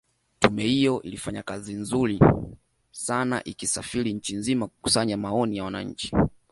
Tume 0.39 0.63
hiyo 0.63 1.01
ilifanya 1.01 1.43
kazi 1.43 1.73
nzuri 1.73 2.19
sana 2.91 3.43
ikisafiri 3.43 4.13
nchi 4.13 4.35
nzima 4.35 4.67
kukusanya 4.67 5.17
maoni 5.17 5.57
ya 5.57 5.63
wananchi 5.63 6.13